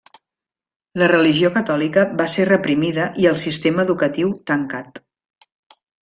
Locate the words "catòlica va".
1.57-2.27